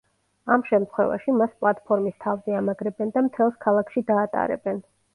[0.53, 4.87] ამ შემთხვევაში, მას პლატფორმის თავზე ამაგრებენ და მთელს ქალაქში დაატარებენ.